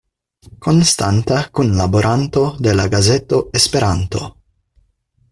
[0.67, 4.23] Konstanta kunlaboranto de la gazeto Esperanto.